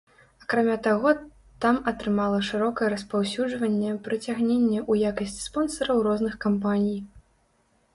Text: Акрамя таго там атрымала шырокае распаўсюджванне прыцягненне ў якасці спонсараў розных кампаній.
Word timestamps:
Акрамя 0.43 0.77
таго 0.87 1.11
там 1.65 1.77
атрымала 1.91 2.39
шырокае 2.49 2.89
распаўсюджванне 2.95 3.95
прыцягненне 4.09 4.79
ў 4.91 5.15
якасці 5.15 5.41
спонсараў 5.53 6.07
розных 6.13 6.33
кампаній. 6.49 7.01